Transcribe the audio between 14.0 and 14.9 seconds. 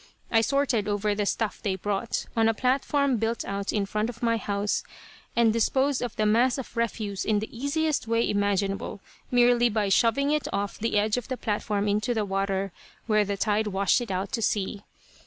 it out to sea.